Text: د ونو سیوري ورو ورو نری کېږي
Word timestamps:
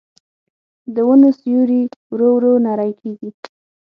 د 0.93 0.95
ونو 1.07 1.29
سیوري 1.39 1.81
ورو 2.13 2.29
ورو 2.35 2.53
نری 2.65 2.91
کېږي 3.01 3.29